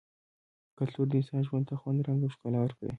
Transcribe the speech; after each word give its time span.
کلتور 0.77 1.05
د 1.09 1.13
انسان 1.19 1.41
ژوند 1.47 1.65
ته 1.69 1.75
خوند، 1.81 1.99
رنګ 2.07 2.19
او 2.25 2.31
ښکلا 2.35 2.59
ورکوي- 2.61 2.87